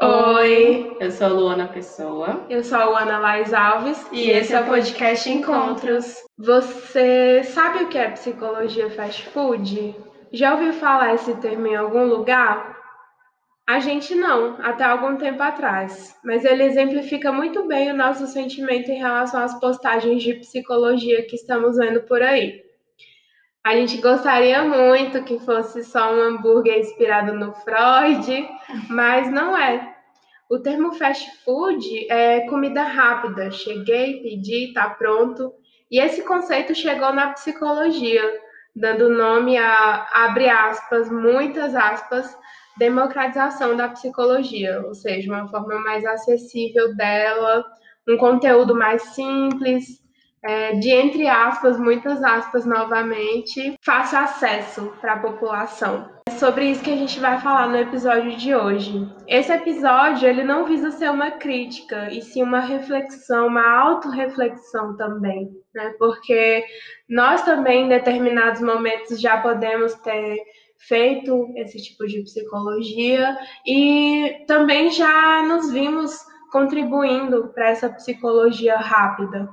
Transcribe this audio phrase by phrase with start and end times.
[0.00, 2.46] Oi, eu sou a Luana Pessoa.
[2.48, 6.14] Eu sou a Luana Lais Alves e, esse é o podcast Encontros.
[6.38, 9.96] Você sabe o que é psicologia fast food?
[10.32, 12.78] Já ouviu falar esse termo em algum lugar?
[13.66, 18.92] A gente não, até algum tempo atrás, mas ele exemplifica muito bem o nosso sentimento
[18.92, 22.67] em relação às postagens de psicologia que estamos vendo por aí.
[23.64, 28.48] A gente gostaria muito que fosse só um hambúrguer inspirado no Freud,
[28.88, 29.96] mas não é.
[30.48, 33.50] O termo fast food é comida rápida.
[33.50, 35.52] Cheguei, pedi, tá pronto.
[35.90, 38.22] E esse conceito chegou na psicologia,
[38.74, 42.34] dando nome a, abre aspas, muitas aspas,
[42.78, 47.64] democratização da psicologia, ou seja, uma forma mais acessível dela,
[48.08, 50.00] um conteúdo mais simples,
[50.42, 56.08] é, de entre aspas, muitas aspas novamente, fácil acesso para a população.
[56.26, 59.08] É sobre isso que a gente vai falar no episódio de hoje.
[59.26, 65.50] Esse episódio ele não visa ser uma crítica, e sim uma reflexão, uma autorreflexão também,
[65.74, 65.94] né?
[65.98, 66.64] Porque
[67.08, 70.38] nós também, em determinados momentos, já podemos ter
[70.78, 76.16] feito esse tipo de psicologia e também já nos vimos
[76.52, 79.48] contribuindo para essa psicologia rápida,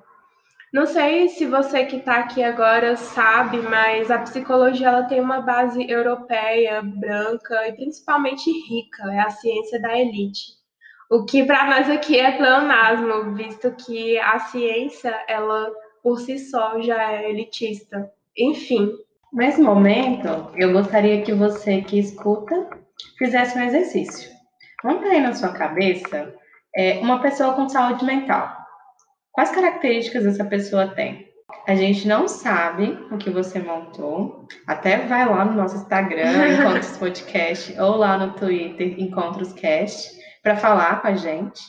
[0.75, 5.39] não sei se você que está aqui agora sabe, mas a psicologia ela tem uma
[5.39, 10.41] base europeia, branca e principalmente rica, é a ciência da elite.
[11.09, 15.71] O que para nós aqui é pleonasmo, visto que a ciência, ela
[16.03, 18.11] por si só já é elitista.
[18.37, 18.91] Enfim.
[19.31, 22.69] Nesse momento, eu gostaria que você que escuta
[23.17, 24.29] fizesse um exercício.
[24.83, 26.35] Vamos aí na sua cabeça
[26.75, 28.64] é, uma pessoa com saúde mental.
[29.35, 31.27] Quais características essa pessoa tem?
[31.67, 34.47] A gente não sabe o que você montou.
[34.65, 40.55] Até vai lá no nosso Instagram, Encontros Podcast, ou lá no Twitter, Encontros Cast, para
[40.55, 41.59] falar com a gente.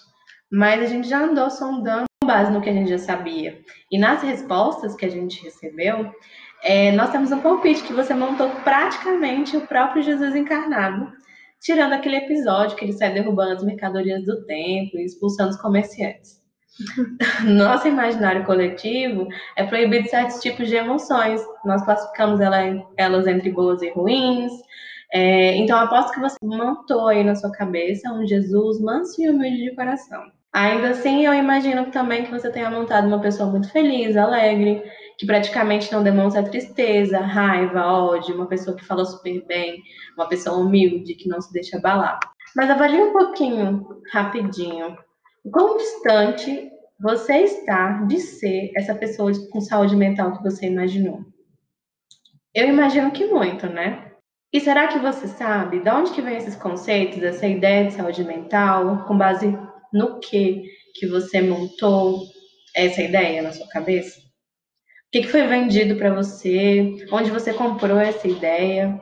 [0.49, 3.59] Mas a gente já andou sondando com base no que a gente já sabia.
[3.91, 6.09] E nas respostas que a gente recebeu,
[6.63, 11.11] é, nós temos um palpite que você montou praticamente o próprio Jesus encarnado,
[11.61, 16.46] tirando aquele episódio que ele sai derrubando as mercadorias do templo e expulsando os comerciantes.
[17.45, 21.41] Nosso imaginário coletivo é proibido certos tipos de emoções.
[21.65, 22.41] Nós classificamos
[22.97, 24.53] elas entre boas e ruins.
[25.13, 29.65] É, então, aposto que você montou aí na sua cabeça um Jesus manso e humilde
[29.65, 30.25] de coração.
[30.53, 34.83] Ainda assim, eu imagino também que você tenha montado uma pessoa muito feliz, alegre,
[35.19, 39.83] que praticamente não demonstra tristeza, raiva, ódio, uma pessoa que fala super bem,
[40.17, 42.19] uma pessoa humilde, que não se deixa abalar.
[42.57, 44.97] Mas avalie um pouquinho, rapidinho,
[45.51, 51.21] quão distante você está de ser essa pessoa com saúde mental que você imaginou?
[52.55, 54.13] Eu imagino que muito, né?
[54.53, 58.25] E será que você sabe de onde que vem esses conceitos, essa ideia de saúde
[58.25, 59.57] mental, com base
[59.93, 60.65] no que
[60.95, 62.23] que você montou
[62.75, 64.19] essa ideia na sua cabeça?
[64.19, 64.23] O
[65.13, 67.07] que, que foi vendido para você?
[67.13, 69.01] Onde você comprou essa ideia?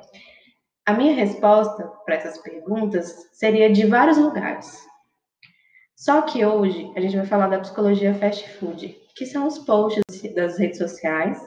[0.85, 4.85] A minha resposta para essas perguntas seria de vários lugares.
[6.05, 10.03] Só que hoje a gente vai falar da psicologia fast food, que são os posts
[10.35, 11.41] das redes sociais,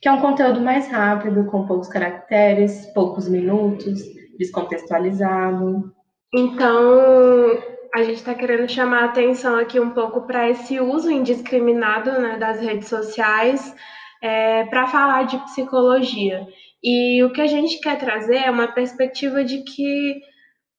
[0.00, 4.00] que é um conteúdo mais rápido, com poucos caracteres, poucos minutos,
[4.38, 5.94] descontextualizado.
[6.34, 7.58] Então,
[7.94, 12.38] a gente está querendo chamar a atenção aqui um pouco para esse uso indiscriminado né,
[12.38, 13.76] das redes sociais
[14.22, 16.46] é, para falar de psicologia.
[16.82, 20.22] E o que a gente quer trazer é uma perspectiva de que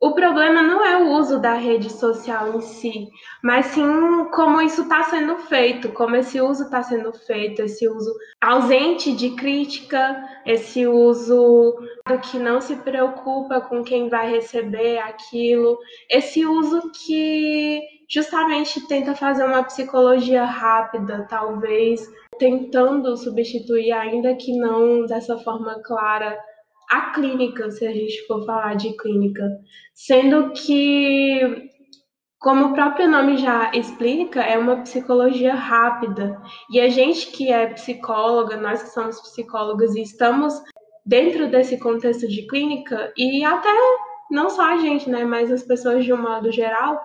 [0.01, 3.07] o problema não é o uso da rede social em si,
[3.43, 3.85] mas sim
[4.33, 9.29] como isso está sendo feito, como esse uso está sendo feito, esse uso ausente de
[9.35, 11.77] crítica, esse uso
[12.31, 15.77] que não se preocupa com quem vai receber aquilo,
[16.09, 17.79] esse uso que
[18.09, 22.01] justamente tenta fazer uma psicologia rápida, talvez,
[22.39, 26.37] tentando substituir, ainda que não dessa forma clara,
[26.91, 29.41] a clínica, se a gente for falar de clínica,
[29.93, 31.69] sendo que,
[32.37, 36.37] como o próprio nome já explica, é uma psicologia rápida.
[36.69, 40.61] E a gente que é psicóloga, nós que somos psicólogas e estamos
[41.05, 43.69] dentro desse contexto de clínica, e até
[44.29, 47.01] não só a gente, né, mas as pessoas de um modo geral,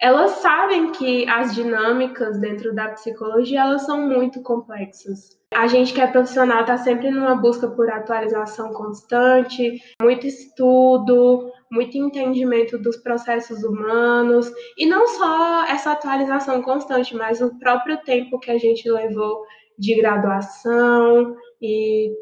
[0.00, 5.40] elas sabem que as dinâmicas dentro da psicologia elas são muito complexas.
[5.54, 11.96] A gente que é profissional está sempre numa busca por atualização constante, muito estudo, muito
[11.96, 18.50] entendimento dos processos humanos e não só essa atualização constante, mas o próprio tempo que
[18.50, 19.44] a gente levou
[19.78, 22.12] de graduação e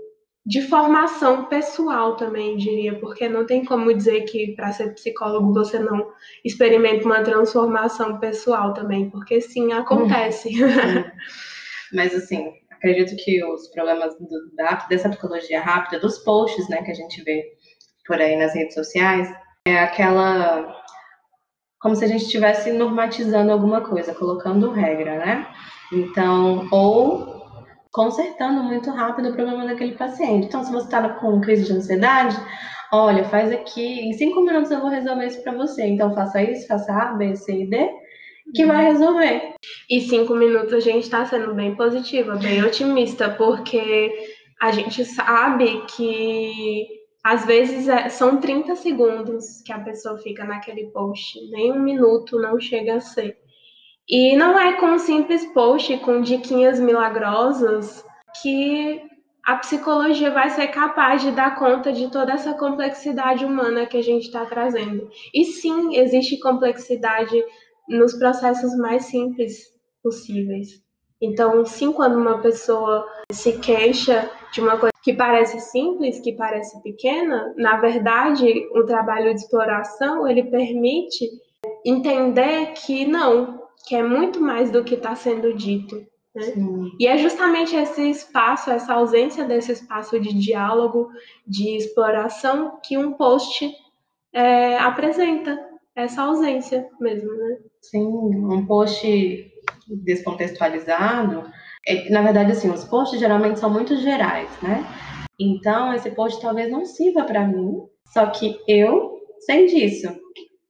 [0.47, 5.79] de formação pessoal também, diria, porque não tem como dizer que para ser psicólogo você
[5.79, 6.11] não
[6.45, 10.51] experimenta uma transformação pessoal também, porque sim, acontece.
[11.93, 16.91] Mas assim, acredito que os problemas do, da, dessa psicologia rápida, dos posts, né, que
[16.91, 17.45] a gente vê
[18.07, 19.31] por aí nas redes sociais,
[19.67, 20.81] é aquela
[21.79, 25.47] como se a gente estivesse normatizando alguma coisa, colocando regra, né?
[25.91, 27.41] Então, ou
[27.91, 30.47] consertando muito rápido o problema daquele paciente.
[30.47, 32.37] Então, se você está com crise de ansiedade,
[32.93, 35.87] olha, faz aqui, em cinco minutos eu vou resolver isso para você.
[35.87, 37.91] Então, faça isso, faça A, B, C e D,
[38.55, 39.55] que vai resolver.
[39.89, 44.13] E cinco minutos a gente está sendo bem positiva, bem otimista, porque
[44.61, 46.87] a gente sabe que
[47.23, 52.39] às vezes é, são 30 segundos que a pessoa fica naquele post, nem um minuto
[52.39, 53.37] não chega a ser.
[54.09, 58.05] E não é com um simples post com diquinhas milagrosas
[58.43, 59.03] que
[59.45, 64.03] a psicologia vai ser capaz de dar conta de toda essa complexidade humana que a
[64.03, 65.09] gente está trazendo.
[65.35, 67.43] E sim, existe complexidade
[67.91, 70.83] nos processos mais simples possíveis.
[71.21, 76.83] Então, sim, quando uma pessoa se queixa de uma coisa que parece simples, que parece
[76.83, 81.29] pequena, na verdade, o trabalho de exploração ele permite
[81.85, 85.97] entender que não, que é muito mais do que está sendo dito.
[86.35, 86.55] Né?
[86.99, 91.11] E é justamente esse espaço, essa ausência desse espaço de diálogo,
[91.47, 93.71] de exploração, que um post
[94.33, 95.59] é, apresenta,
[95.95, 97.33] essa ausência mesmo.
[97.33, 97.59] Né?
[97.83, 99.53] Sim, um post
[99.89, 101.51] descontextualizado.
[101.87, 104.85] É, na verdade, assim, os posts geralmente são muito gerais, né?
[105.39, 107.81] Então, esse post talvez não sirva para mim,
[108.13, 110.09] só que eu sei disso.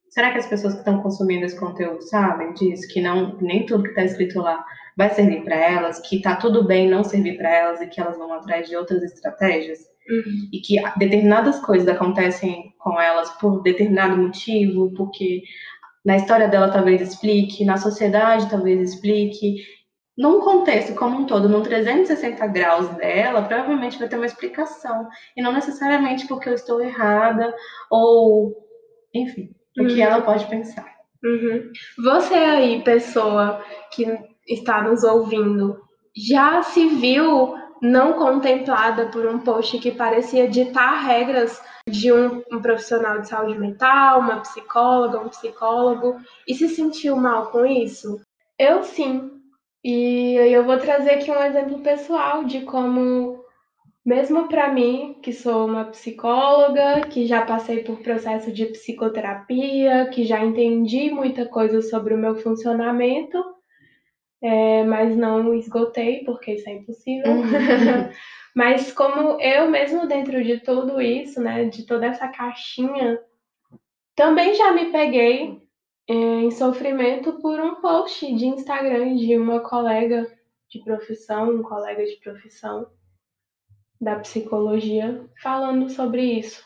[0.08, 2.88] Será que as pessoas que estão consumindo esse conteúdo sabem disso?
[2.92, 4.64] Que não nem tudo que está escrito lá
[4.96, 8.18] vai servir para elas, que está tudo bem não servir para elas e que elas
[8.18, 9.78] vão atrás de outras estratégias?
[10.08, 10.48] Uhum.
[10.52, 15.42] E que determinadas coisas acontecem com elas por determinado motivo, porque
[16.05, 19.64] na história dela talvez explique, na sociedade talvez explique.
[20.17, 25.08] Num contexto como um todo, num 360 graus dela, provavelmente vai ter uma explicação.
[25.37, 27.55] E não necessariamente porque eu estou errada
[27.91, 28.55] ou.
[29.14, 30.87] Enfim o que ela pode pensar.
[31.23, 31.70] Uhum.
[32.03, 33.62] Você aí, pessoa
[33.93, 34.06] que
[34.49, 35.79] está nos ouvindo,
[36.17, 42.62] já se viu não contemplada por um post que parecia ditar regras de um, um,
[42.62, 48.20] profissional de saúde mental, uma psicóloga, um psicólogo, e se sentiu mal com isso?
[48.58, 49.31] Eu sim.
[49.82, 53.40] E eu vou trazer aqui um exemplo pessoal de como
[54.04, 60.25] mesmo para mim, que sou uma psicóloga, que já passei por processo de psicoterapia, que
[60.25, 63.43] já entendi muita coisa sobre o meu funcionamento,
[64.43, 67.32] é, mas não esgotei, porque isso é impossível.
[68.55, 73.20] Mas como eu mesmo dentro de tudo isso, né, de toda essa caixinha,
[74.14, 75.62] também já me peguei
[76.08, 80.26] é, em sofrimento por um post de Instagram de uma colega
[80.69, 82.91] de profissão, um colega de profissão,
[84.00, 86.64] da psicologia falando sobre isso,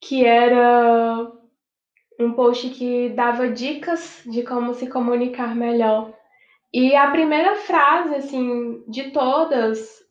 [0.00, 1.32] que era
[2.18, 6.16] um post que dava dicas de como se comunicar melhor.
[6.72, 10.01] E a primeira frase, assim, de todas,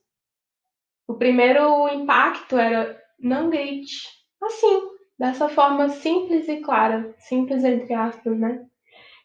[1.11, 4.07] o primeiro impacto era não grite.
[4.41, 4.81] Assim,
[5.19, 8.65] dessa forma simples e clara, simples entre aspas, né?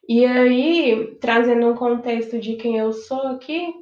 [0.09, 3.73] E aí, trazendo um contexto de quem eu sou aqui,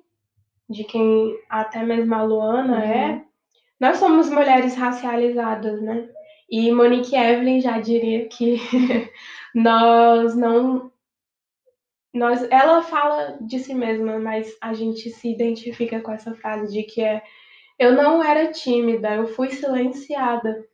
[0.68, 2.82] de quem até mesmo a Luana uhum.
[2.82, 3.24] é,
[3.80, 6.08] nós somos mulheres racializadas, né?
[6.48, 8.58] E Monique Evelyn já diria que
[9.54, 10.92] nós não.
[12.12, 16.84] Nós, ela fala de si mesma, mas a gente se identifica com essa frase de
[16.84, 17.22] que é
[17.78, 20.64] eu não era tímida, eu fui silenciada.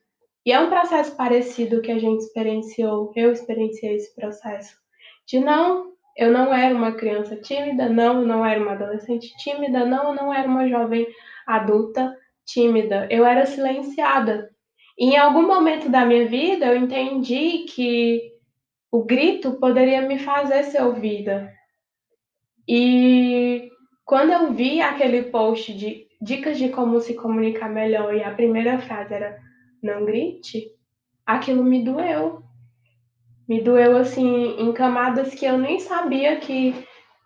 [0.45, 4.75] E é um processo parecido que a gente experienciou, eu experienciei esse processo,
[5.27, 10.15] de não eu não era uma criança tímida, não, não era uma adolescente tímida, não,
[10.15, 11.07] não era uma jovem
[11.47, 12.15] adulta
[12.45, 13.09] tímida.
[13.11, 14.51] Eu era silenciada.
[14.99, 18.21] E em algum momento da minha vida eu entendi que
[18.93, 21.51] o grito poderia me fazer ser ouvida.
[22.69, 23.71] E
[24.05, 28.79] quando eu vi aquele post de dicas de como se comunicar melhor e a primeira
[28.79, 29.39] frase era
[29.83, 30.69] não grite,
[31.27, 32.43] aquilo me doeu
[33.51, 36.73] me doeu assim em camadas que eu nem sabia que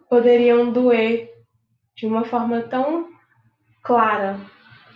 [0.09, 1.29] poderiam doer
[1.95, 3.09] de uma forma tão
[3.83, 4.41] clara.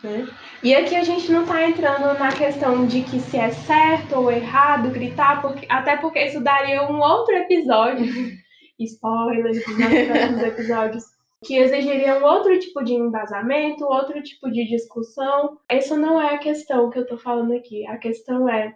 [0.03, 0.27] Né?
[0.63, 4.33] E aqui a gente não está entrando na questão de que se é certo ou
[4.33, 8.07] errado gritar, porque, até porque isso daria um outro episódio.
[8.81, 11.05] Spoiler dos próximos episódios.
[11.45, 15.59] Que exigiriam outro tipo de embasamento, outro tipo de discussão.
[15.69, 17.87] Essa não é a questão que eu estou falando aqui.
[17.87, 18.75] A questão é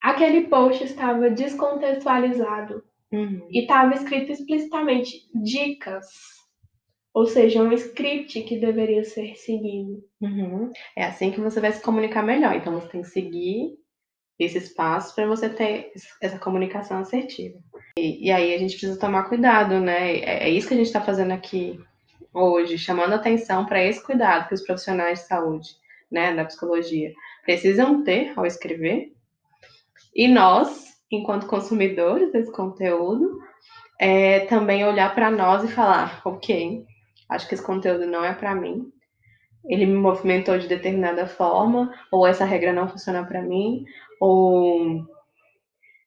[0.00, 3.46] aquele post estava descontextualizado uhum.
[3.50, 6.06] e estava escrito explicitamente dicas,
[7.12, 10.02] ou seja, um script que deveria ser seguido.
[10.20, 10.70] Uhum.
[10.96, 12.54] É assim que você vai se comunicar melhor.
[12.54, 13.76] Então você tem que seguir
[14.38, 17.58] esses passos para você ter essa comunicação assertiva.
[17.98, 20.16] E, e, aí a gente precisa tomar cuidado, né?
[20.18, 21.80] É, é isso que a gente está fazendo aqui
[22.32, 25.68] hoje, chamando atenção para esse cuidado que os profissionais de saúde,
[26.10, 29.12] né, da psicologia, precisam ter ao escrever.
[30.14, 33.38] E nós, enquanto consumidores desse conteúdo,
[34.00, 36.84] é, também olhar para nós e falar, ok,
[37.28, 38.92] acho que esse conteúdo não é para mim,
[39.68, 43.84] ele me movimentou de determinada forma, ou essa regra não funciona para mim,
[44.20, 45.04] ou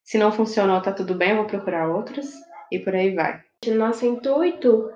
[0.02, 2.34] se não funcionou, tá tudo bem, eu vou procurar outras,
[2.70, 3.40] e por aí vai.
[3.68, 4.90] Nosso intuito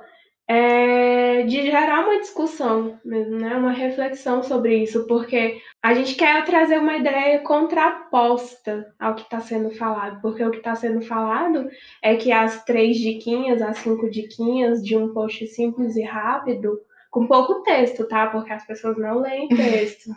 [0.48, 3.56] é de gerar uma discussão mesmo, né?
[3.56, 9.40] Uma reflexão sobre isso, porque a gente quer trazer uma ideia contraposta ao que está
[9.40, 11.68] sendo falado, porque o que está sendo falado
[12.02, 16.78] é que as três diquinhas, as cinco diquinhas de um post simples e rápido,
[17.10, 18.26] com pouco texto, tá?
[18.26, 20.10] Porque as pessoas não leem texto.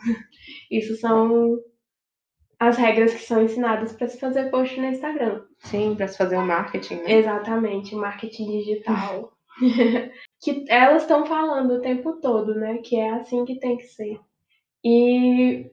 [0.70, 1.58] Isso são
[2.58, 5.42] as regras que são ensinadas para se fazer post no Instagram.
[5.60, 7.12] Sim, para se fazer o marketing, né?
[7.12, 9.32] Exatamente, o marketing digital.
[10.40, 12.78] que elas estão falando o tempo todo, né?
[12.78, 14.18] Que é assim que tem que ser.
[14.82, 15.70] E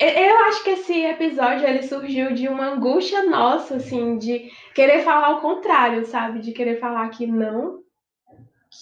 [0.00, 5.36] eu acho que esse episódio ele surgiu de uma angústia nossa, assim, de querer falar
[5.36, 6.40] o contrário, sabe?
[6.40, 7.82] De querer falar que não,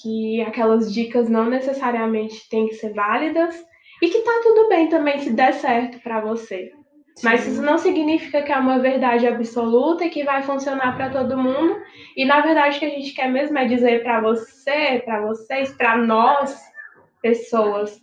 [0.00, 3.54] que aquelas dicas não necessariamente têm que ser válidas
[4.02, 6.72] e que tá tudo bem também se der certo para você.
[7.22, 11.38] Mas isso não significa que é uma verdade absoluta e que vai funcionar para todo
[11.38, 11.76] mundo.
[12.16, 15.72] E na verdade o que a gente quer mesmo é dizer para você, para vocês,
[15.72, 16.58] para nós,
[17.22, 18.00] pessoas,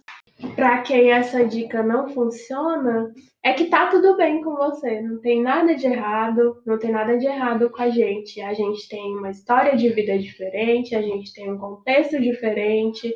[0.55, 3.13] para quem essa dica não funciona,
[3.43, 7.17] é que tá tudo bem com você, não tem nada de errado, não tem nada
[7.17, 8.39] de errado com a gente.
[8.41, 13.13] A gente tem uma história de vida diferente, a gente tem um contexto diferente,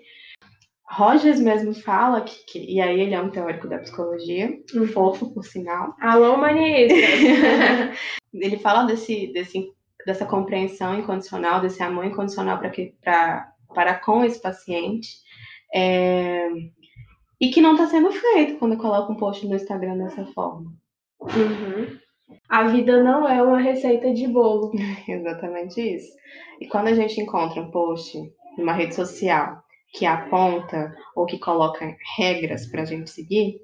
[0.88, 5.34] Rogers mesmo fala que, que, e aí ele é um teórico da psicologia, um fofo,
[5.34, 5.96] por sinal.
[6.00, 6.94] Alô, humanista!
[8.34, 9.72] ele fala desse, desse,
[10.06, 15.10] dessa compreensão incondicional, desse amor incondicional para que, para com esse paciente,
[15.74, 16.50] é,
[17.42, 20.72] e que não está sendo feito quando coloca um post no Instagram dessa forma.
[21.20, 21.98] Uhum.
[22.48, 24.72] A vida não é uma receita de bolo.
[25.08, 26.12] Exatamente isso.
[26.62, 28.18] E quando a gente encontra um post
[28.58, 29.65] numa rede social
[29.98, 33.62] que aponta ou que coloca regras para a gente seguir,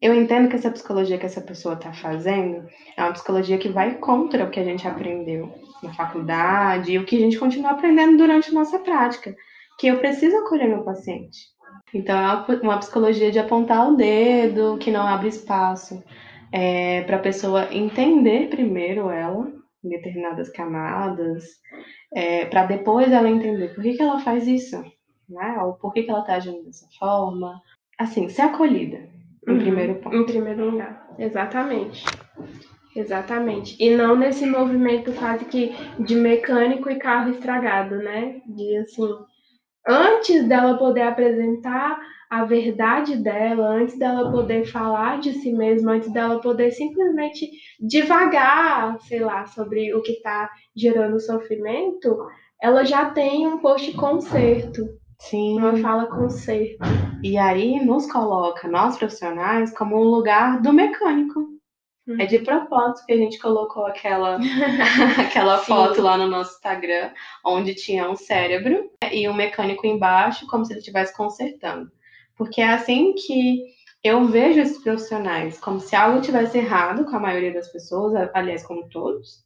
[0.00, 3.96] eu entendo que essa psicologia que essa pessoa está fazendo é uma psicologia que vai
[3.96, 5.52] contra o que a gente aprendeu
[5.82, 9.34] na faculdade e o que a gente continua aprendendo durante a nossa prática,
[9.78, 11.38] que eu preciso acolher meu paciente.
[11.92, 16.02] Então, é uma psicologia de apontar o dedo, que não abre espaço
[16.52, 19.50] é, para a pessoa entender primeiro ela,
[19.82, 21.44] em determinadas camadas,
[22.12, 24.82] é, para depois ela entender por que, que ela faz isso,
[25.28, 25.58] né?
[25.62, 27.60] Ou por que, que ela está agindo dessa forma.
[27.98, 29.08] Assim, ser acolhida,
[29.46, 30.16] em uhum, primeiro ponto.
[30.16, 32.04] Em primeiro lugar, exatamente.
[32.94, 33.76] Exatamente.
[33.78, 38.40] E não nesse movimento quase que de mecânico e carro estragado, né?
[38.46, 39.08] De assim,
[39.86, 46.12] antes dela poder apresentar a verdade dela, antes dela poder falar de si mesma, antes
[46.12, 52.18] dela poder simplesmente devagar, sei lá, sobre o que está gerando sofrimento,
[52.62, 54.86] ela já tem um post conserto.
[55.20, 55.58] Sim.
[55.58, 56.78] Uma fala conserto.
[57.22, 61.40] E aí nos coloca, nós profissionais, como um lugar do mecânico.
[62.06, 62.16] Hum.
[62.18, 64.38] É de propósito que a gente colocou aquela,
[65.18, 67.10] aquela foto lá no nosso Instagram,
[67.44, 71.90] onde tinha um cérebro e um mecânico embaixo, como se ele estivesse consertando.
[72.38, 73.64] Porque é assim que
[74.02, 78.64] eu vejo esses profissionais, como se algo tivesse errado com a maioria das pessoas, aliás,
[78.64, 79.44] como todos,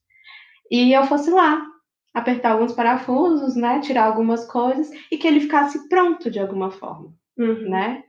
[0.71, 1.67] e eu fosse lá
[2.15, 7.13] apertar alguns parafusos, né, tirar algumas coisas e que ele ficasse pronto de alguma forma,
[7.39, 7.71] uhum.
[7.71, 8.05] né?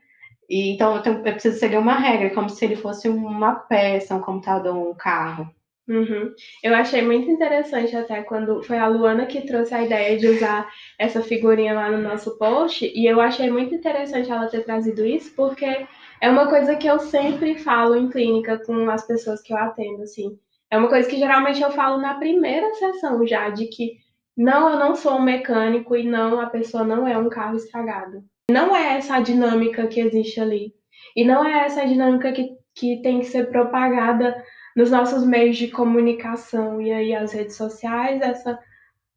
[0.50, 4.14] E, então eu, tenho, eu preciso seguir uma regra, como se ele fosse uma peça,
[4.14, 5.50] um computador, um carro.
[5.88, 6.34] Uhum.
[6.64, 10.72] Eu achei muito interessante até quando foi a Luana que trouxe a ideia de usar
[10.98, 15.36] essa figurinha lá no nosso post, e eu achei muito interessante ela ter trazido isso,
[15.36, 15.86] porque
[16.22, 20.04] é uma coisa que eu sempre falo em clínica com as pessoas que eu atendo,
[20.04, 20.40] assim.
[20.72, 23.98] É uma coisa que geralmente eu falo na primeira sessão já, de que
[24.36, 28.24] não, eu não sou um mecânico e não, a pessoa não é um carro estragado.
[28.50, 30.74] Não é essa a dinâmica que existe ali.
[31.16, 34.36] E não é essa a dinâmica que, que tem que ser propagada
[34.76, 36.82] nos nossos meios de comunicação.
[36.82, 38.60] E aí as redes sociais, essa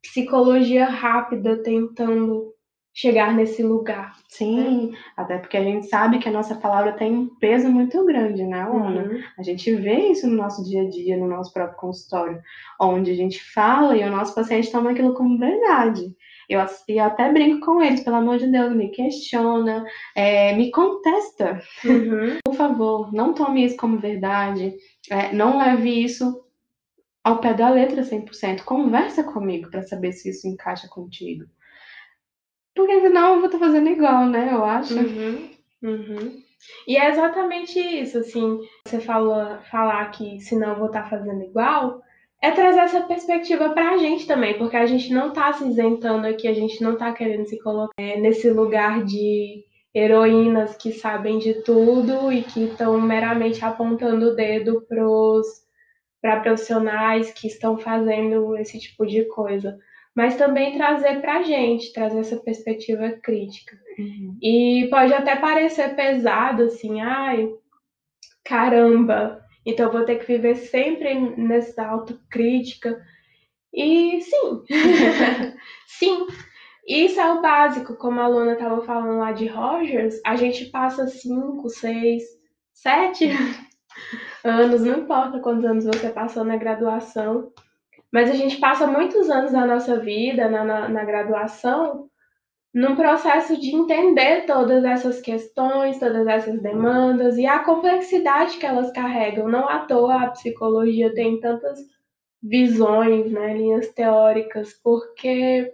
[0.01, 2.53] psicologia rápida tentando
[2.97, 4.15] chegar nesse lugar.
[4.27, 4.97] Sim, né?
[5.15, 8.61] até porque a gente sabe que a nossa palavra tem um peso muito grande, né,
[8.61, 9.03] Ana?
[9.03, 9.19] Uhum.
[9.37, 12.41] A gente vê isso no nosso dia a dia, no nosso próprio consultório,
[12.81, 16.15] onde a gente fala e o nosso paciente toma aquilo como verdade.
[16.49, 19.85] Eu, eu até brinco com eles, pelo amor de Deus, me questiona,
[20.15, 21.61] é, me contesta.
[21.83, 22.39] Uhum.
[22.43, 24.73] Por favor, não tome isso como verdade,
[25.09, 26.45] é, não leve isso
[27.23, 28.63] ao pé da letra 100%.
[28.63, 31.45] Conversa comigo para saber se isso encaixa contigo.
[32.73, 34.53] Porque senão eu vou estar fazendo igual, né?
[34.53, 34.93] Eu acho.
[34.93, 35.49] Uhum,
[35.83, 36.43] uhum.
[36.87, 42.01] E é exatamente isso, assim, você fala, falar que senão eu vou estar fazendo igual,
[42.41, 46.27] é trazer essa perspectiva para a gente também, porque a gente não está se isentando
[46.27, 49.63] aqui, a gente não está querendo se colocar é, nesse lugar de
[49.93, 54.85] heroínas que sabem de tudo e que estão meramente apontando o dedo
[56.21, 59.77] para profissionais que estão fazendo esse tipo de coisa
[60.17, 63.77] mas também trazer para a gente, trazer essa perspectiva crítica.
[63.99, 64.35] Uhum.
[64.41, 67.47] E pode até parecer pesado, assim, ai,
[68.43, 72.97] caramba, então vou ter que viver sempre nessa autocrítica.
[73.73, 74.63] E sim,
[75.85, 76.27] sim,
[76.87, 81.05] isso é o básico, como a Luna estava falando lá de Rogers, a gente passa
[81.05, 82.23] cinco, seis,
[82.73, 83.29] sete
[84.41, 87.51] anos, não importa quantos anos você passou na graduação,
[88.09, 92.09] mas a gente passa muitos anos da nossa vida, na, na, na graduação,
[92.77, 98.91] num processo de entender todas essas questões, todas essas demandas e a complexidade que elas
[98.91, 99.47] carregam.
[99.47, 101.79] Não à toa a psicologia tem tantas
[102.39, 105.73] visões, né, linhas teóricas, porque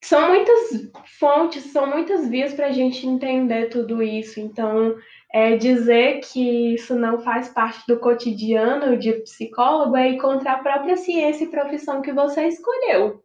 [0.00, 4.38] são muitas fontes, são muitas vias para a gente entender tudo isso.
[4.38, 4.94] Então,
[5.32, 10.62] é, dizer que isso não faz parte do cotidiano de psicólogo é ir contra a
[10.62, 13.20] própria ciência e profissão que você escolheu.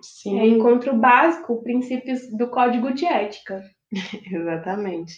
[0.00, 0.38] Sim.
[0.38, 3.62] É ir contra o básico, princípios do código de ética.
[4.30, 5.14] Exatamente.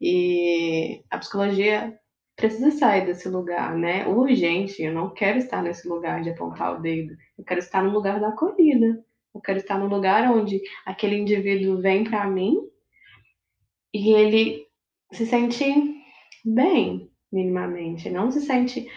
[0.00, 1.98] E a psicologia
[2.36, 4.06] precisa sair desse lugar, né?
[4.06, 4.82] Urgente.
[4.82, 7.14] Eu não quero estar nesse lugar de apontar o dedo.
[7.38, 9.04] Eu quero estar no lugar da acolhida.
[9.34, 12.56] Eu quero estar no lugar onde aquele indivíduo vem para mim
[13.94, 14.66] e ele
[15.12, 15.64] se sente
[16.44, 18.10] bem, minimamente.
[18.10, 18.88] Não se sente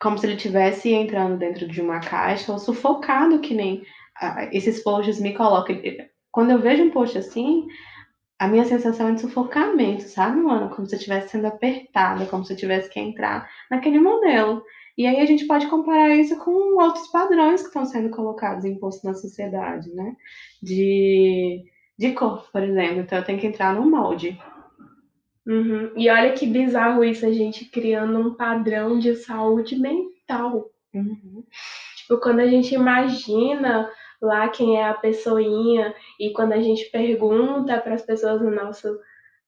[0.00, 3.82] como se ele estivesse entrando dentro de uma caixa ou sufocado, que nem
[4.52, 5.80] esses posts me colocam.
[6.30, 7.66] Quando eu vejo um post assim,
[8.38, 10.74] a minha sensação é de sufocamento, sabe, mano?
[10.74, 14.62] Como se eu estivesse sendo apertada, como se eu tivesse que entrar naquele modelo.
[14.96, 19.04] E aí a gente pode comparar isso com outros padrões que estão sendo colocados impostos
[19.04, 20.14] na sociedade, né?
[20.62, 21.64] De,
[21.98, 23.00] de corpo, por exemplo.
[23.00, 24.38] Então eu tenho que entrar no molde.
[25.46, 25.92] Uhum.
[25.96, 30.66] E olha que bizarro isso, a gente criando um padrão de saúde mental.
[30.92, 31.44] Uhum.
[31.96, 33.88] Tipo, quando a gente imagina
[34.20, 38.98] lá quem é a pessoinha e quando a gente pergunta para as pessoas no nosso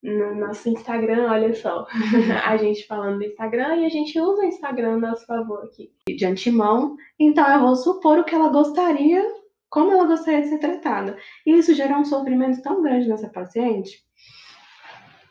[0.00, 1.84] no nosso Instagram, olha só,
[2.46, 5.90] a gente falando do Instagram e a gente usa o Instagram a nosso favor aqui.
[6.08, 9.24] De antemão, então eu vou supor o que ela gostaria,
[9.68, 11.18] como ela gostaria de ser tratada.
[11.44, 14.06] E isso gera um sofrimento tão grande nessa paciente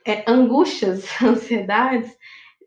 [0.08, 2.17] é, angústias, ansiedades,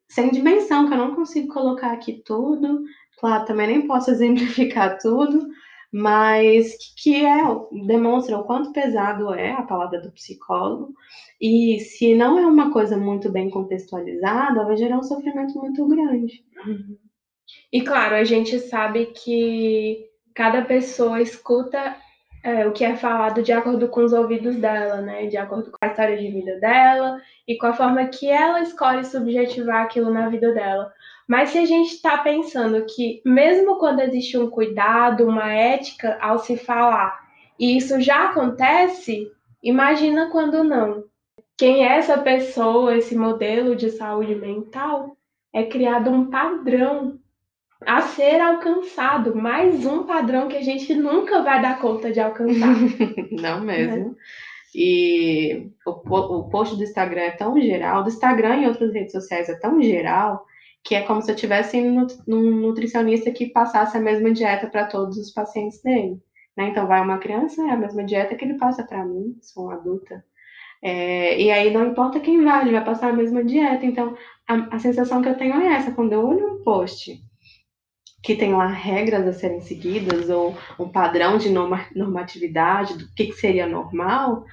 [0.07, 2.83] sem dimensão, que eu não consigo colocar aqui tudo.
[3.19, 5.49] Claro, também nem posso exemplificar tudo,
[5.93, 7.43] mas que é,
[7.87, 10.95] demonstra o quanto pesado é a palavra do psicólogo.
[11.41, 16.45] E se não é uma coisa muito bem contextualizada, vai gerar um sofrimento muito grande.
[16.65, 16.97] Uhum.
[17.73, 21.97] E claro, a gente sabe que cada pessoa escuta
[22.43, 25.27] é, o que é falado de acordo com os ouvidos dela, né?
[25.27, 29.05] De acordo com a história de vida dela e com a forma que ela escolhe
[29.05, 30.93] subjetivar aquilo na vida dela.
[31.29, 36.39] Mas se a gente está pensando que, mesmo quando existe um cuidado, uma ética ao
[36.39, 37.21] se falar,
[37.59, 39.31] e isso já acontece,
[39.63, 41.05] imagina quando não.
[41.57, 45.15] Quem é essa pessoa, esse modelo de saúde mental?
[45.53, 47.20] É criado um padrão
[47.87, 49.35] a ser alcançado.
[49.35, 52.75] Mais um padrão que a gente nunca vai dar conta de alcançar.
[53.31, 54.17] Não mesmo.
[54.75, 59.49] E o, o post do Instagram é tão geral, do Instagram e outras redes sociais
[59.49, 60.45] é tão geral,
[60.85, 65.17] que é como se eu tivesse num nutricionista que passasse a mesma dieta para todos
[65.19, 66.21] os pacientes dele.
[66.57, 66.69] Né?
[66.69, 69.75] Então, vai uma criança, é a mesma dieta que ele passa para mim, sou uma
[69.75, 70.25] adulta.
[70.83, 73.85] É, e aí não importa quem vai, ele vai passar a mesma dieta.
[73.85, 74.17] Então,
[74.49, 77.21] a, a sensação que eu tenho é essa, quando eu olho um post
[78.23, 83.33] que tem lá regras a serem seguidas ou um padrão de normatividade do que, que
[83.33, 84.45] seria normal,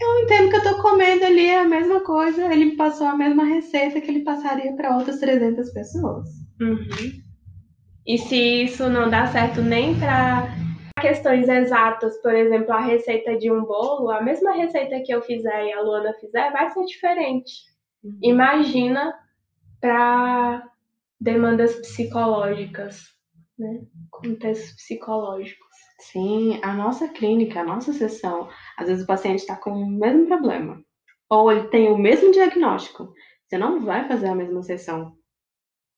[0.00, 3.44] eu entendo que eu estou comendo ali a mesma coisa, ele me passou a mesma
[3.44, 6.28] receita que ele passaria para outras 300 pessoas.
[6.60, 7.22] Uhum.
[8.06, 10.48] E se isso não dá certo nem para
[11.00, 15.66] questões exatas, por exemplo, a receita de um bolo, a mesma receita que eu fizer
[15.66, 17.52] e a Luana fizer, vai ser diferente.
[18.02, 18.18] Uhum.
[18.22, 19.14] Imagina
[19.80, 20.62] para
[21.20, 23.02] demandas psicológicas,
[23.58, 23.80] né?
[24.10, 25.66] Contextos psicológicos.
[26.00, 30.26] Sim, a nossa clínica, a nossa sessão, às vezes o paciente está com o mesmo
[30.28, 30.80] problema,
[31.28, 33.12] ou ele tem o mesmo diagnóstico.
[33.46, 35.16] Você não vai fazer a mesma sessão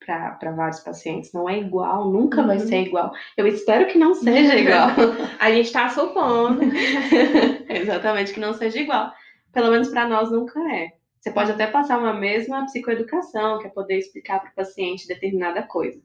[0.04, 1.32] para vários pacientes.
[1.32, 2.46] Não é igual, nunca uhum.
[2.46, 3.12] vai ser igual.
[3.36, 4.88] Eu espero que não seja igual.
[5.38, 6.60] a gente está supondo.
[7.68, 9.12] Exatamente, que não seja igual.
[9.52, 10.92] Pelo menos para nós nunca é.
[11.20, 15.62] Você pode até passar uma mesma psicoeducação, que é poder explicar para o paciente determinada
[15.62, 16.00] coisa.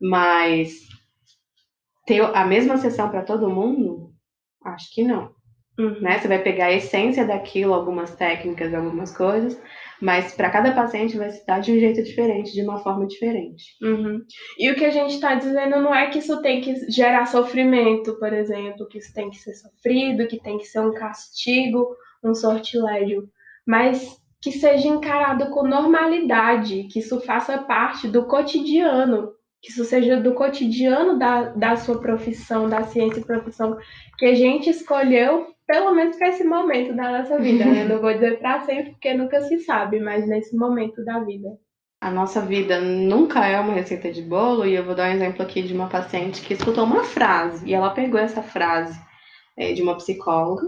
[0.00, 0.88] Mas
[2.06, 4.12] ter a mesma sessão para todo mundo?
[4.64, 5.34] Acho que não.
[5.78, 6.00] Uhum.
[6.00, 6.18] Né?
[6.18, 9.58] Você vai pegar a essência daquilo, algumas técnicas, algumas coisas,
[10.00, 13.64] mas para cada paciente vai se dar de um jeito diferente, de uma forma diferente.
[13.82, 14.22] Uhum.
[14.58, 18.18] E o que a gente está dizendo não é que isso tem que gerar sofrimento,
[18.18, 22.34] por exemplo, que isso tem que ser sofrido, que tem que ser um castigo, um
[22.34, 23.28] sortilégio,
[23.66, 29.30] mas que seja encarado com normalidade, que isso faça parte do cotidiano,
[29.62, 33.78] que isso seja do cotidiano da, da sua profissão, da ciência e profissão
[34.18, 37.84] que a gente escolheu, pelo menos para esse momento da nossa vida, né?
[37.84, 41.48] Não vou dizer para sempre, porque nunca se sabe, mas nesse momento da vida.
[42.00, 45.40] A nossa vida nunca é uma receita de bolo, e eu vou dar um exemplo
[45.40, 48.98] aqui de uma paciente que escutou uma frase, e ela pegou essa frase
[49.56, 50.66] é, de uma psicóloga,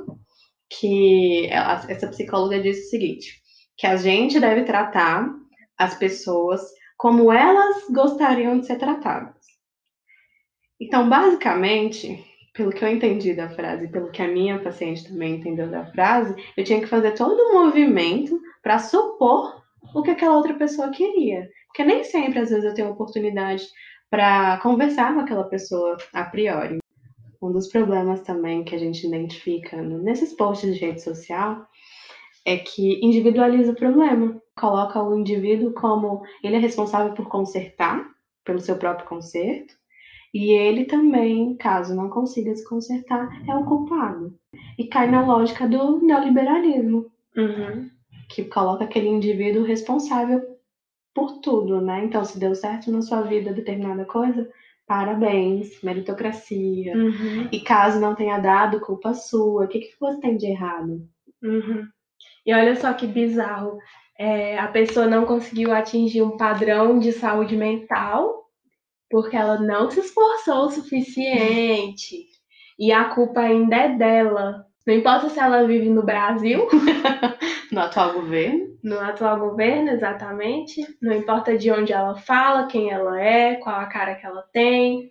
[0.70, 3.43] que ela, essa psicóloga disse o seguinte:
[3.76, 5.28] que a gente deve tratar
[5.76, 6.62] as pessoas
[6.96, 9.34] como elas gostariam de ser tratadas.
[10.80, 15.68] Então, basicamente, pelo que eu entendi da frase, pelo que a minha paciente também entendeu
[15.68, 19.62] da frase, eu tinha que fazer todo um movimento para supor
[19.94, 21.48] o que aquela outra pessoa queria.
[21.66, 23.64] Porque nem sempre, às vezes, eu tenho oportunidade
[24.08, 26.78] para conversar com aquela pessoa a priori.
[27.42, 31.66] Um dos problemas também que a gente identifica nesses posts de rede social
[32.44, 38.07] é que individualiza o problema, coloca o indivíduo como ele é responsável por consertar,
[38.44, 39.74] pelo seu próprio conserto,
[40.33, 44.37] e ele também, caso não consiga se consertar, é o culpado.
[44.76, 47.88] E cai na lógica do neoliberalismo, uhum.
[48.28, 50.42] que coloca aquele indivíduo responsável
[51.14, 52.04] por tudo, né?
[52.04, 54.50] Então, se deu certo na sua vida determinada coisa,
[54.87, 56.96] parabéns, meritocracia.
[56.96, 57.48] Uhum.
[57.52, 59.64] E caso não tenha dado, culpa sua.
[59.64, 61.09] O que, que você tem de errado?
[61.40, 61.87] Uhum.
[62.46, 63.78] E olha só que bizarro.
[64.18, 68.44] É, a pessoa não conseguiu atingir um padrão de saúde mental
[69.10, 72.26] porque ela não se esforçou o suficiente.
[72.78, 74.66] E a culpa ainda é dela.
[74.87, 76.68] Não importa se ela vive no Brasil,
[77.70, 78.74] no atual governo.
[78.82, 80.84] No atual governo, exatamente.
[81.00, 85.10] Não importa de onde ela fala, quem ela é, qual a cara que ela tem.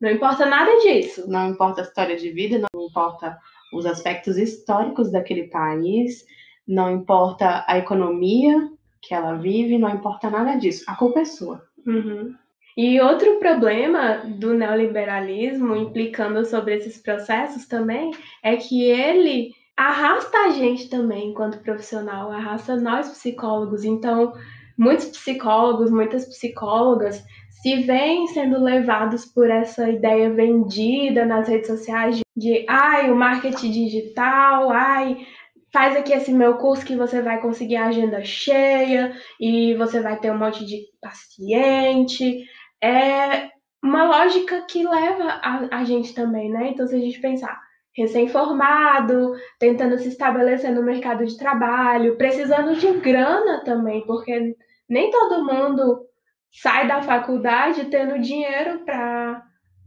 [0.00, 1.28] Não importa nada disso.
[1.28, 3.38] Não importa a história de vida, não importa
[3.72, 6.24] os aspectos históricos daquele país,
[6.66, 10.84] não importa a economia que ela vive, não importa nada disso.
[10.86, 11.62] A culpa é sua.
[11.86, 12.34] Uhum.
[12.76, 20.50] E outro problema do neoliberalismo, implicando sobre esses processos também, é que ele arrasta a
[20.50, 23.84] gente também enquanto profissional, arrasta nós psicólogos.
[23.84, 24.32] Então,
[24.78, 27.22] muitos psicólogos, muitas psicólogas
[27.62, 33.14] se veem sendo levados por essa ideia vendida nas redes sociais de, de ai, o
[33.14, 35.24] marketing digital, ai,
[35.72, 40.18] faz aqui esse meu curso que você vai conseguir a agenda cheia e você vai
[40.18, 42.44] ter um monte de paciente.
[42.82, 43.48] É
[43.82, 46.70] uma lógica que leva a, a gente também, né?
[46.70, 47.60] Então, se a gente pensar,
[47.96, 54.56] recém-formado, tentando se estabelecer no mercado de trabalho, precisando de grana também, porque
[54.88, 56.11] nem todo mundo
[56.52, 59.42] sai da faculdade tendo dinheiro para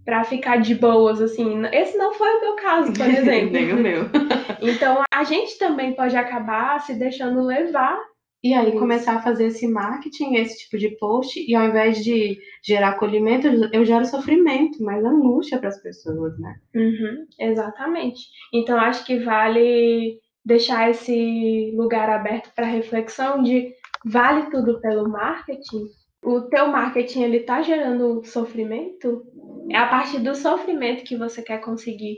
[0.05, 1.63] para ficar de boas, assim.
[1.71, 3.51] Esse não foi o meu caso, por exemplo.
[3.51, 4.03] Nem o meu.
[4.61, 7.99] então, a gente também pode acabar se deixando levar.
[8.43, 8.77] E aí, isso.
[8.77, 13.47] começar a fazer esse marketing, esse tipo de post, e ao invés de gerar acolhimento,
[13.73, 16.55] eu gero sofrimento, mais angústia para as pessoas, né?
[16.75, 18.19] Uhum, exatamente.
[18.53, 23.73] Então, acho que vale deixar esse lugar aberto para reflexão de
[24.05, 25.87] vale tudo pelo marketing?
[26.25, 29.25] O teu marketing ele tá gerando sofrimento,
[29.69, 32.17] é a partir do sofrimento que você quer conseguir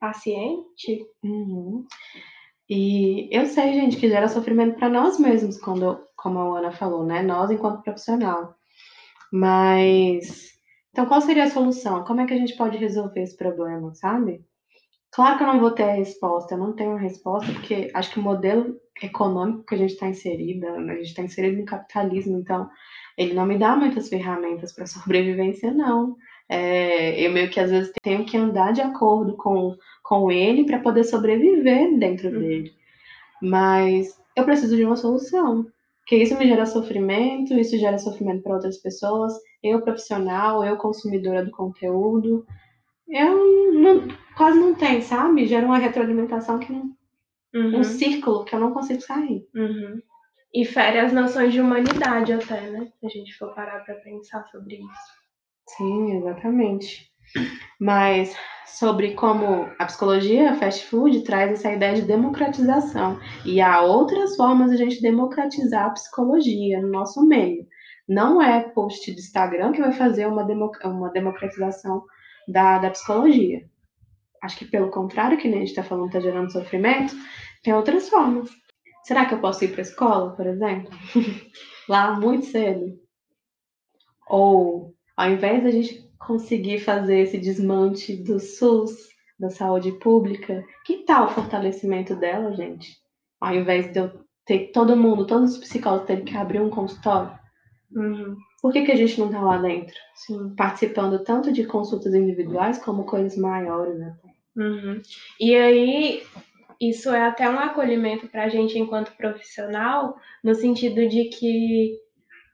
[0.00, 1.06] paciente.
[1.22, 1.86] Uhum.
[2.68, 7.04] E eu sei, gente, que gera sofrimento para nós mesmos, quando, como a Ana falou,
[7.04, 7.22] né?
[7.22, 8.54] Nós enquanto profissional.
[9.30, 10.54] Mas
[10.90, 12.04] então qual seria a solução?
[12.04, 14.44] Como é que a gente pode resolver esse problema, sabe?
[15.10, 18.12] Claro que eu não vou ter a resposta, eu não tenho a resposta, porque acho
[18.12, 22.38] que o modelo econômico que a gente está inserida, a gente está inserido no capitalismo,
[22.38, 22.70] então
[23.16, 26.16] ele não me dá muitas ferramentas para sobrevivência, não.
[26.48, 30.80] É, eu meio que às vezes tenho que andar de acordo com, com ele para
[30.80, 32.38] poder sobreviver dentro uhum.
[32.38, 32.72] dele.
[33.40, 35.66] Mas eu preciso de uma solução.
[36.00, 41.42] Porque isso me gera sofrimento, isso gera sofrimento para outras pessoas, eu profissional, eu consumidora
[41.42, 42.46] do conteúdo.
[43.08, 45.46] Eu não, quase não tem, sabe?
[45.46, 46.94] Gera uma retroalimentação que não,
[47.54, 47.78] uhum.
[47.78, 49.46] um círculo que eu não consigo sair.
[49.54, 50.02] Uhum.
[50.54, 52.86] E fere as noções de humanidade até, né?
[53.00, 55.24] Se a gente for parar para pensar sobre isso.
[55.76, 57.10] Sim, exatamente.
[57.80, 58.36] Mas
[58.66, 63.18] sobre como a psicologia fast food traz essa ideia de democratização.
[63.44, 67.66] E há outras formas de a gente democratizar a psicologia no nosso meio.
[68.08, 72.04] Não é post de Instagram que vai fazer uma, democ uma democratização
[72.46, 73.64] da, da psicologia.
[74.40, 77.14] Acho que pelo contrário, que nem a gente está falando, está gerando sofrimento,
[77.62, 78.50] tem outras formas.
[79.04, 80.90] Será que eu posso ir para a escola, por exemplo?
[81.88, 82.98] Lá muito cedo?
[84.26, 91.04] Ou ao invés da gente conseguir fazer esse desmante do SUS, da saúde pública, que
[91.04, 92.96] tal o fortalecimento dela, gente?
[93.40, 97.38] Ao invés de eu ter todo mundo, todos os psicólogos terem que abrir um consultório.
[97.94, 98.36] Uhum.
[98.62, 99.94] Por que, que a gente não está lá dentro?
[100.14, 100.54] Sim.
[100.56, 104.34] Participando tanto de consultas individuais como coisas maiores até.
[104.56, 105.02] Uhum.
[105.38, 106.22] E aí,
[106.90, 111.98] isso é até um acolhimento para a gente enquanto profissional, no sentido de que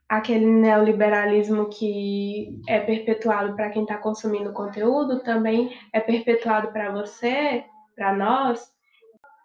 [0.07, 7.63] aquele neoliberalismo que é perpetuado para quem está consumindo conteúdo também é perpetuado para você,
[7.95, 8.61] para nós.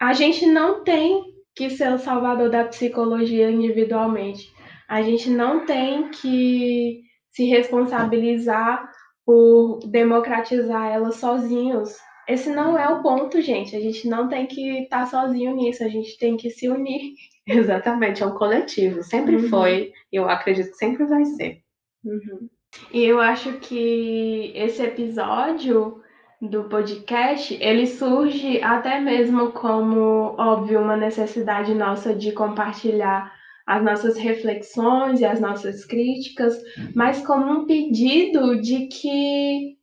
[0.01, 1.23] A gente não tem
[1.55, 4.53] que ser o salvador da psicologia individualmente.
[4.89, 8.91] A gente não tem que se responsabilizar
[9.25, 11.97] por democratizar ela sozinhos.
[12.29, 13.77] Esse não é o ponto, gente.
[13.77, 17.15] A gente não tem que estar tá sozinho nisso, a gente tem que se unir
[17.47, 19.03] Exatamente, é um coletivo.
[19.03, 19.49] Sempre uhum.
[19.49, 21.61] foi, eu acredito que sempre vai ser.
[22.05, 22.49] Uhum.
[22.93, 26.03] E eu acho que esse episódio
[26.43, 33.33] do podcast, ele surge até mesmo como, óbvio, uma necessidade nossa de compartilhar
[33.67, 36.57] as nossas reflexões e as nossas críticas,
[36.95, 39.76] mas como um pedido de que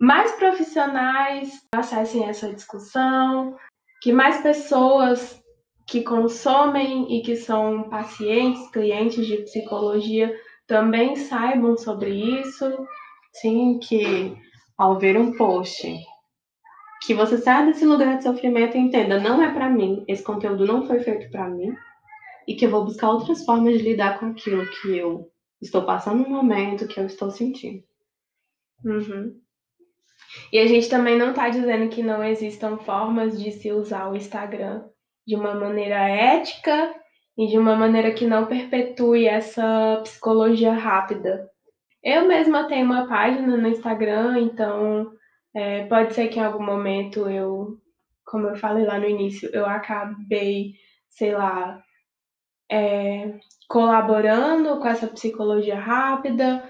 [0.00, 3.54] mais profissionais acessem essa discussão,
[4.00, 5.38] que mais pessoas
[5.86, 10.34] que consomem e que são pacientes, clientes de psicologia,
[10.66, 12.10] também saibam sobre
[12.40, 12.64] isso.
[13.34, 14.34] Sim, que
[14.78, 15.86] ao ver um post
[17.02, 20.66] que você saia desse lugar de sofrimento e entenda, não é para mim, esse conteúdo
[20.66, 21.74] não foi feito para mim,
[22.46, 25.30] e que eu vou buscar outras formas de lidar com aquilo que eu
[25.62, 27.82] estou passando no momento, que eu estou sentindo.
[28.84, 29.40] Uhum.
[30.52, 34.16] E a gente também não está dizendo que não existam formas de se usar o
[34.16, 34.84] Instagram
[35.26, 36.94] de uma maneira ética
[37.36, 41.48] e de uma maneira que não perpetue essa psicologia rápida.
[42.02, 45.10] Eu mesma tenho uma página no Instagram, então
[45.54, 47.78] é, pode ser que em algum momento eu,
[48.24, 50.72] como eu falei lá no início, eu acabei,
[51.10, 51.82] sei lá,
[52.70, 53.38] é,
[53.68, 56.68] colaborando com essa psicologia rápida,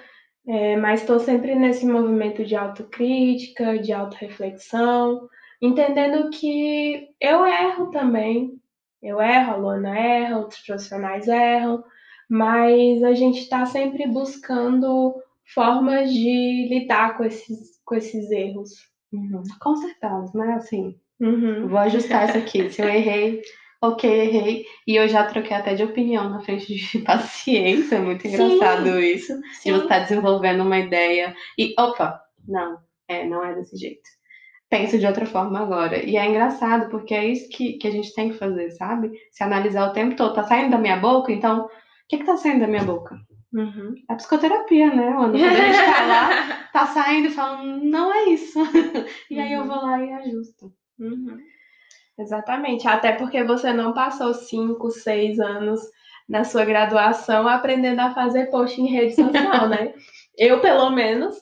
[0.52, 5.28] é, mas estou sempre nesse movimento de autocrítica, de autorreflexão,
[5.62, 8.60] entendendo que eu erro também.
[9.00, 11.84] Eu erro, a Luana erra, outros profissionais erram,
[12.28, 15.14] mas a gente está sempre buscando
[15.54, 18.70] formas de lidar com esses, com esses erros.
[19.12, 19.44] Uhum.
[19.60, 20.54] Consertá-los, né?
[20.54, 21.68] Assim, uhum.
[21.68, 22.68] vou ajustar isso aqui.
[22.70, 23.40] Se eu errei,
[23.80, 24.64] ok, errei.
[24.86, 27.96] E eu já troquei até de opinião na frente de paciência.
[27.96, 29.00] É muito engraçado Sim.
[29.00, 29.34] isso.
[29.54, 29.72] Sim.
[29.72, 34.08] De você estar tá desenvolvendo uma ideia e, opa, não, é, não é desse jeito
[34.70, 35.98] penso de outra forma agora.
[35.98, 39.10] E é engraçado, porque é isso que, que a gente tem que fazer, sabe?
[39.32, 40.32] Se analisar o tempo todo.
[40.32, 41.68] Tá saindo da minha boca, então, o
[42.08, 43.18] que que tá saindo da minha boca?
[43.52, 43.94] Uhum.
[44.08, 45.16] É a psicoterapia, né, Ana?
[45.16, 48.60] Quando a gente tá lá, tá saindo e falando, não é isso.
[49.28, 49.42] e uhum.
[49.42, 49.66] aí eu uhum.
[49.66, 50.72] vou lá e ajusto.
[51.00, 51.38] Uhum.
[52.20, 52.86] Exatamente.
[52.86, 55.80] Até porque você não passou cinco, seis anos
[56.28, 59.94] na sua graduação aprendendo a fazer post em rede social, né?
[60.36, 61.36] eu, pelo menos,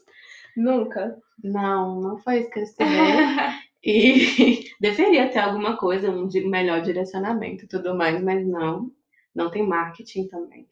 [0.56, 1.18] nunca.
[1.42, 2.88] Não, não foi isso que eu estudei.
[3.84, 8.90] e deveria ter alguma coisa, um melhor direcionamento e tudo mais, mas não.
[9.34, 10.66] Não tem marketing também.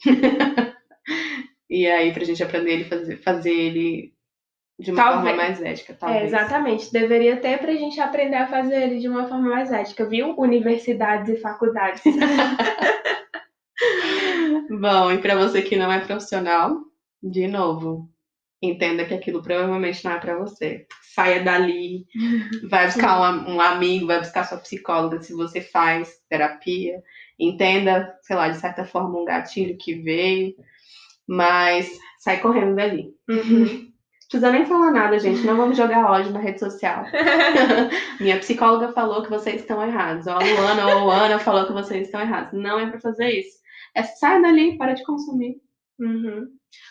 [1.68, 4.15] e aí, pra gente aprender ele fazer, fazer ele
[4.78, 5.24] de uma talvez.
[5.24, 6.22] forma mais ética, é, talvez.
[6.22, 6.92] É, exatamente.
[6.92, 10.34] Deveria ter pra gente aprender a fazer ele de uma forma mais ética, viu?
[10.38, 12.02] Universidades e faculdades.
[14.70, 16.76] Bom, e para você que não é profissional,
[17.22, 18.10] de novo,
[18.60, 20.86] entenda que aquilo provavelmente não é para você.
[21.14, 22.04] Saia dali,
[22.68, 27.02] vai buscar um, um, amigo, vai buscar sua psicóloga se você faz terapia.
[27.38, 30.54] Entenda, sei lá, de certa forma, um gatilho que veio,
[31.26, 33.14] mas sai correndo dali.
[33.28, 33.90] Uhum.
[34.28, 35.46] Precisa nem falar nada, gente.
[35.46, 37.04] Não vamos jogar ódio na rede social.
[38.20, 40.26] Minha psicóloga falou que vocês estão errados.
[40.26, 42.52] Ou a Luana ou a Ana falou que vocês estão errados.
[42.52, 43.58] Não é pra fazer isso.
[43.94, 45.56] É sai dali, para de consumir.
[45.98, 46.48] Uhum.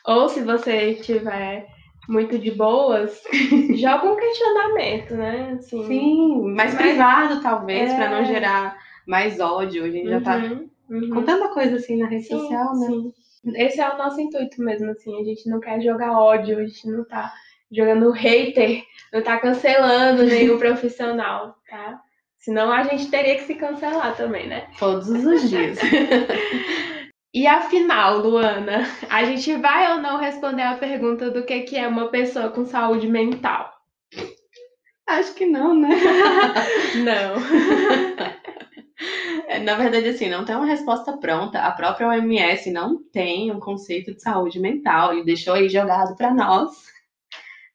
[0.08, 1.68] Ou se você tiver
[2.08, 3.22] muito de boas,
[3.76, 5.58] joga um questionamento, né?
[5.60, 6.76] Assim, Sim, mais mas...
[6.76, 7.96] privado talvez, é...
[7.96, 9.84] para não gerar mais ódio.
[9.84, 11.10] A gente uhum, já tá uhum.
[11.10, 12.88] com tanta coisa assim na rede sim, social, né?
[12.88, 13.14] Sim.
[13.54, 15.22] Esse é o nosso intuito mesmo, assim.
[15.22, 17.32] A gente não quer jogar ódio, a gente não tá
[17.72, 22.00] jogando hater, não tá cancelando nenhum profissional, tá?
[22.40, 24.68] Senão a gente teria que se cancelar também, né?
[24.78, 25.80] Todos os dias.
[27.34, 31.88] e afinal, Luana, a gente vai ou não responder a pergunta do que, que é
[31.88, 33.74] uma pessoa com saúde mental?
[35.08, 35.90] Acho que não, né?
[37.04, 37.36] não.
[39.48, 41.60] É, na verdade, assim, não tem uma resposta pronta.
[41.62, 46.34] A própria OMS não tem um conceito de saúde mental e deixou aí jogado para
[46.34, 46.72] nós,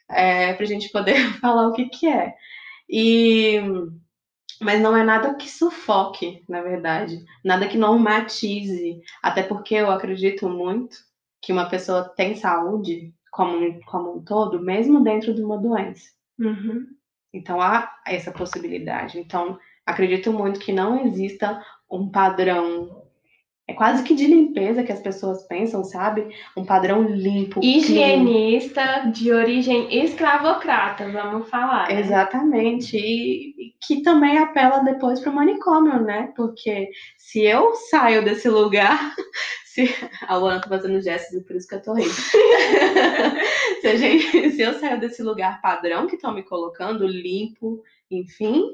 [0.09, 2.35] é, para a gente poder falar o que, que é.
[2.89, 3.61] E,
[4.61, 10.49] mas não é nada que sufoque, na verdade, nada que normatize, até porque eu acredito
[10.49, 10.97] muito
[11.41, 16.11] que uma pessoa tem saúde como, como um todo, mesmo dentro de uma doença.
[16.39, 16.87] Uhum.
[17.33, 19.19] Então há essa possibilidade.
[19.19, 19.59] Então
[19.91, 23.01] acredito muito que não exista um padrão
[23.71, 26.29] é quase que de limpeza que as pessoas pensam, sabe?
[26.57, 27.61] Um padrão limpo.
[27.63, 29.13] Higienista clean.
[29.13, 31.89] de origem escravocrata, vamos falar.
[31.89, 32.01] Né?
[32.01, 32.97] Exatamente.
[32.97, 36.33] E que também apela depois para o manicômio, né?
[36.35, 39.15] Porque se eu saio desse lugar.
[39.71, 39.89] Se...
[40.27, 42.11] A Luana tá fazendo gestos, por isso que eu tô rindo.
[43.81, 44.51] se, gente...
[44.51, 48.65] se eu saio desse lugar padrão que estão me colocando, limpo, enfim,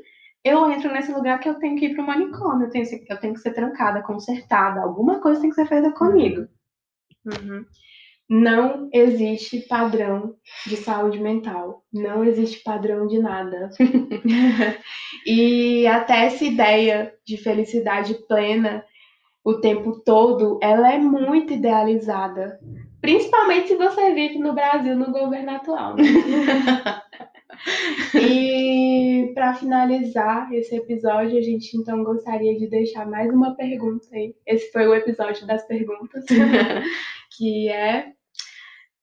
[0.46, 3.18] eu entro nesse lugar que eu tenho que ir para o manicômio, eu tenho, eu
[3.18, 6.46] tenho que ser trancada, consertada, alguma coisa tem que ser feita comigo.
[7.24, 7.64] Uhum.
[8.30, 13.70] Não existe padrão de saúde mental, não existe padrão de nada.
[15.26, 18.85] e até essa ideia de felicidade plena
[19.44, 22.59] o tempo todo, ela é muito idealizada.
[23.00, 25.96] Principalmente se você vive no Brasil, no governo atual.
[25.96, 26.02] Né?
[28.14, 34.34] e para finalizar esse episódio, a gente então gostaria de deixar mais uma pergunta aí.
[34.46, 36.24] Esse foi o episódio das perguntas,
[37.36, 38.12] que é...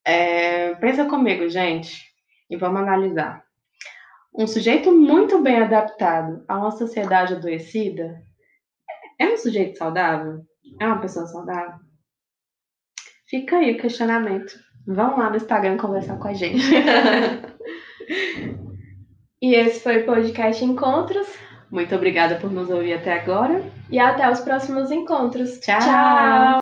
[0.05, 0.75] é.
[0.75, 2.01] Pensa comigo, gente,
[2.49, 3.43] e vamos analisar.
[4.35, 8.23] Um sujeito muito bem adaptado a uma sociedade adoecida
[9.19, 10.43] é um sujeito saudável?
[10.79, 11.79] É uma pessoa saudável?
[13.27, 14.53] Fica aí o questionamento.
[14.85, 16.63] Vão lá no Instagram conversar com a gente.
[19.41, 21.27] e esse foi o podcast Encontros.
[21.71, 23.63] Muito obrigada por nos ouvir até agora.
[23.89, 25.59] E até os próximos encontros.
[25.59, 25.79] Tchau!
[25.79, 26.43] Tchau.